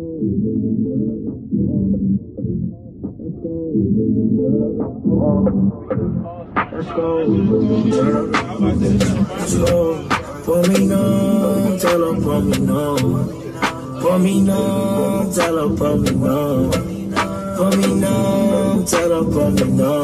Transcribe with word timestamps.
Go. 0.00 0.40
Pour 10.44 10.62
me 10.68 10.86
no, 10.86 11.76
tell 11.78 12.02
her 12.02 12.14
pour 12.20 12.40
me 12.40 12.58
no. 12.58 12.96
Pour 14.00 14.18
me 14.18 14.40
no, 14.40 15.30
tell 15.34 15.58
her 15.58 15.68
pour 15.76 15.96
me 15.98 16.10
no. 16.10 16.70
Pour 17.56 17.76
me 17.76 17.86
no, 18.00 18.82
tell 18.86 19.12
her 19.12 19.24
me 19.50 19.64
no. 19.64 20.02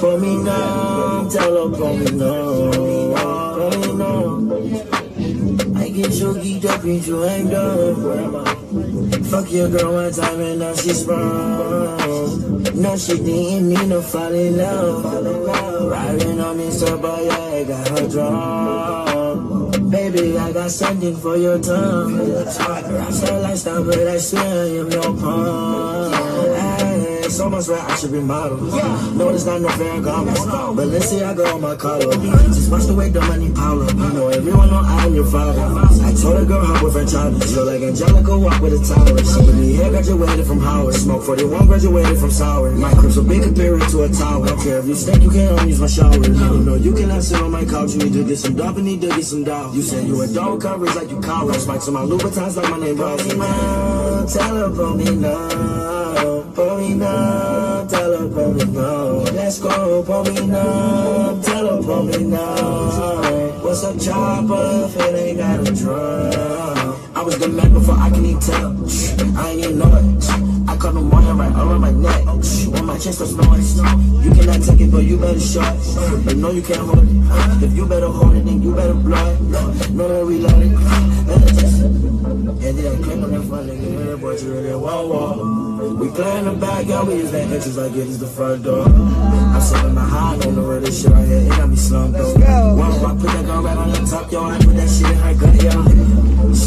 Pour 0.00 0.18
me 0.18 0.36
no, 0.36 1.28
tell 1.30 1.56
her 1.56 1.68
me 1.94 2.10
no. 2.16 2.89
So 6.30 6.36
geeked 6.36 6.64
up 6.66 6.84
you 6.84 7.24
ain't 7.24 7.50
done. 7.50 8.44
Fuck 9.24 9.50
your 9.50 9.68
girl 9.68 9.94
one 9.94 10.12
time 10.12 10.40
and 10.40 10.60
now 10.60 10.72
she's 10.74 11.02
sprung. 11.02 12.62
No, 12.80 12.96
she 12.96 13.16
didn't 13.18 13.68
mean 13.68 13.88
to 13.88 14.00
fall 14.00 14.32
in 14.32 14.56
love. 14.56 15.90
Riding 15.90 16.40
on 16.40 16.56
this 16.58 16.88
boy, 16.88 17.28
I 17.28 17.64
got 17.64 17.88
her 17.88 18.08
drunk. 18.08 19.90
Baby, 19.90 20.38
I 20.38 20.52
got 20.52 20.70
something 20.70 21.16
for 21.16 21.36
your 21.36 21.58
tongue. 21.58 22.14
Rasta 22.44 23.40
lifestyle, 23.40 23.82
but 23.82 23.98
I 23.98 24.18
swear 24.18 24.44
I 24.44 24.68
am 24.78 24.88
your 24.88 25.16
punk. 25.18 26.29
It's 27.30 27.38
almost 27.38 27.68
right, 27.68 27.78
I 27.78 27.94
should 27.94 28.10
be 28.10 28.18
model. 28.18 28.58
No, 28.58 29.28
it's 29.28 29.44
not 29.46 29.60
no 29.60 29.68
fair 29.68 30.00
garments. 30.02 30.44
But 30.44 30.88
let's 30.88 31.06
see, 31.06 31.22
I 31.22 31.32
go 31.32 31.46
on 31.54 31.60
my 31.60 31.76
collar. 31.76 32.10
Just 32.50 32.72
watch 32.72 32.90
the 32.90 32.94
way 32.94 33.08
the 33.08 33.20
money 33.20 33.52
pile 33.52 33.80
up. 33.80 33.94
You 33.94 34.10
know 34.18 34.28
everyone 34.34 34.68
on 34.70 34.84
I 34.84 35.06
am 35.06 35.14
your 35.14 35.24
father. 35.30 35.62
I 35.62 36.12
told 36.12 36.42
a 36.42 36.44
girl 36.44 36.66
hop 36.66 36.82
with 36.82 36.94
her 36.94 37.06
child. 37.06 37.40
She 37.46 37.54
look 37.54 37.70
like 37.70 37.82
Angelica 37.86 38.36
walk 38.36 38.60
with 38.60 38.74
a 38.74 38.82
tower. 38.82 39.14
She 39.22 39.46
really 39.46 39.78
here 39.78 39.90
graduated 39.90 40.44
from 40.44 40.58
Howard. 40.58 40.94
Smoke 40.94 41.22
41 41.22 41.66
graduated 41.68 42.18
from 42.18 42.32
Sour. 42.32 42.72
My 42.72 42.92
crib 42.94 43.12
so 43.12 43.22
big 43.22 43.42
compared 43.44 43.78
to 43.78 44.02
a 44.02 44.08
tower. 44.10 44.46
Don't 44.46 44.58
care 44.58 44.78
if 44.82 44.86
you 44.90 44.96
stink, 44.96 45.22
you 45.22 45.30
can't 45.30 45.68
use 45.68 45.78
my 45.80 45.86
shower. 45.86 46.18
You 46.18 46.34
know 46.34 46.74
you 46.74 46.92
cannot 46.92 47.22
sit 47.22 47.40
on 47.40 47.52
my 47.52 47.64
couch. 47.64 47.94
You 47.94 48.10
need 48.10 48.12
to 48.14 48.24
get 48.26 48.38
some 48.38 48.56
dope 48.56 48.74
and 48.74 48.84
need 48.84 49.02
to 49.02 49.08
get 49.08 49.22
some 49.22 49.44
dough. 49.44 49.70
You 49.72 49.82
said 49.82 50.02
you 50.02 50.20
a 50.20 50.26
dog 50.26 50.62
coverage 50.62 50.96
like 50.96 51.08
you 51.08 51.20
coward. 51.20 51.54
Spikes 51.54 51.86
on 51.86 51.94
my 51.94 52.02
Louboutins 52.02 52.56
like 52.56 52.70
my 52.74 52.78
name 52.80 52.96
Rosie. 52.98 53.38
Tell 54.34 54.56
her 54.56 54.74
for 54.74 54.96
me 54.98 55.14
now. 55.14 56.42
For 56.50 56.76
me 56.76 56.94
now. 56.94 57.19
Me 58.40 58.64
now. 58.64 59.18
Let's 59.36 59.58
go. 59.58 60.02
For 60.02 60.24
me 60.24 60.46
now. 60.46 61.40
Tell 61.42 61.76
her 61.76 61.82
for 61.82 62.02
me 62.04 62.24
now. 62.24 63.60
What's 63.62 63.84
up, 63.84 64.00
chopper? 64.00 64.86
If 64.86 64.96
it 64.96 65.14
ain't 65.14 65.38
got 65.38 65.68
a 65.68 65.72
drum. 65.74 66.96
I 67.14 67.22
was 67.22 67.38
the 67.38 67.48
man 67.48 67.72
before 67.72 67.96
I 67.96 68.10
can 68.10 68.24
even 68.24 68.40
tell. 68.40 68.76
I 69.38 69.50
ain't 69.50 69.60
even 69.60 69.78
know 69.78 69.94
it. 69.94 70.24
I 70.68 70.76
caught 70.76 70.94
the 70.94 71.00
morning 71.00 71.36
right 71.36 71.52
around 71.52 71.80
my 71.80 71.90
neck. 71.90 72.24
When 72.72 72.84
my 72.86 72.98
chest 72.98 73.20
was 73.20 73.36
noise. 73.36 73.76
You 74.24 74.30
cannot 74.32 74.62
take 74.62 74.80
it, 74.80 74.90
but 74.90 75.04
you 75.04 75.18
better 75.18 75.38
shut. 75.38 75.76
But 76.24 76.36
no, 76.36 76.50
you 76.50 76.62
can't 76.62 76.80
hold 76.80 77.04
it. 77.04 77.62
If 77.62 77.76
you 77.76 77.86
better 77.86 78.08
hold 78.08 78.36
it, 78.36 78.44
then 78.46 78.62
you 78.62 78.74
better 78.74 78.94
blow 78.94 79.34
it. 79.34 79.40
No, 79.40 80.08
no, 80.08 80.24
reload 80.24 80.62
it. 80.62 82.49
Boy, 84.30 84.42
you 84.42 84.52
really 84.52 84.74
whoa, 84.74 85.06
whoa. 85.06 85.94
We 85.94 86.08
play 86.10 86.38
in 86.38 86.44
the 86.44 86.52
back, 86.52 86.86
yeah, 86.86 87.02
we 87.02 87.14
use 87.14 87.30
that 87.32 87.42
entrance 87.42 87.76
like 87.76 87.92
it 87.92 88.06
is 88.06 88.18
the 88.18 88.26
front 88.26 88.64
door. 88.64 88.84
I'm 88.86 89.60
sitting 89.60 89.94
behind 89.94 90.44
on 90.44 90.54
the 90.54 90.62
road, 90.62 90.82
this 90.82 91.02
shit 91.02 91.10
right 91.10 91.26
here, 91.26 91.38
it 91.38 91.48
got 91.48 91.68
me 91.68 91.76
slumped 91.76 92.18
though. 92.18 92.34
Whoa, 92.34 93.06
I 93.06 93.12
put 93.12 93.22
that 93.22 93.44
girl 93.44 93.62
right 93.62 93.76
on 93.76 93.90
the 93.90 94.06
top, 94.10 94.30
yo, 94.30 94.44
I 94.44 94.58
put 94.58 94.76
that 94.76 94.88
shit 94.88 95.10
in 95.10 95.16
her 95.18 95.34
gut, 95.34 95.54
yo. 95.62 95.70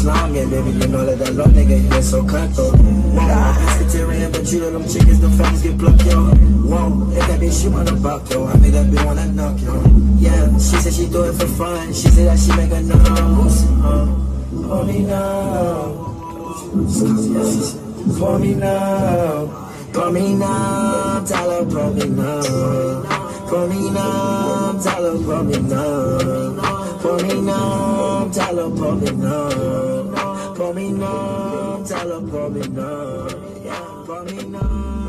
Yeah, 0.04 0.46
baby, 0.46 0.70
you 0.70 0.88
know 0.88 1.04
that 1.06 1.18
that 1.18 1.34
low 1.34 1.46
nigga, 1.46 1.80
he 1.80 1.98
is 1.98 2.10
so 2.10 2.24
cutthroat. 2.24 2.74
Whoa, 2.74 3.20
I'm 3.20 3.54
pescatarian, 3.54 4.32
but 4.32 4.52
you 4.52 4.60
know 4.60 4.70
them 4.70 4.88
chickens, 4.88 5.20
them 5.20 5.32
fangs 5.32 5.62
get 5.62 5.78
plucked, 5.78 6.04
yo. 6.04 6.24
Whoa, 6.68 7.12
if 7.12 7.26
that 7.28 7.40
bitch, 7.40 7.62
she 7.62 7.68
wanna 7.68 7.92
buck, 7.92 8.28
yo, 8.30 8.46
I 8.46 8.56
made 8.58 8.72
that 8.72 8.86
bitch 8.86 9.04
wanna 9.04 9.26
knock, 9.32 9.60
yo. 9.60 9.82
Yeah, 10.18 10.52
she 10.58 10.76
said 10.82 10.92
she 10.92 11.08
do 11.08 11.24
it 11.24 11.34
for 11.34 11.46
fun, 11.46 11.92
she 11.92 12.08
said 12.08 12.26
that 12.26 12.38
she 12.38 12.50
make 12.56 12.72
a 12.72 12.80
nose. 12.82 13.64
Uh, 13.84 14.84
me 14.84 15.00
now. 15.00 16.13
For 18.18 18.38
me 18.38 18.54
now. 18.54 19.46
For 19.92 20.10
me 20.10 20.34
now. 20.34 21.24
Tell 21.24 21.50
her 21.50 21.70
for 21.70 21.90
me 21.92 22.06
now. 22.08 22.42
For 23.48 23.66
me 23.68 23.90
now. 23.90 24.80
Tell 24.82 25.04
her 25.04 25.18
for 25.24 25.42
me 25.42 25.58
now. 25.58 26.98
For 27.00 27.18
me 27.18 27.40
now. 27.40 28.30
Tell 28.32 28.56
her 28.56 28.76
for 28.76 28.94
me 28.94 29.10
now. 29.10 30.54
For 30.54 30.74
me 30.74 30.90
now. 30.92 31.82
Tell 31.86 32.08
her 32.08 32.26
for 32.28 32.50
me 32.50 32.68
now. 32.68 33.28
For 34.06 34.22
me 34.24 34.44
now. 34.44 35.03